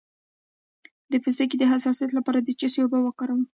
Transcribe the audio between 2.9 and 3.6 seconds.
وکاروم؟